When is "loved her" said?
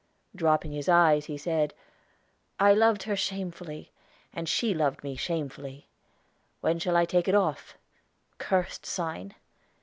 2.73-3.15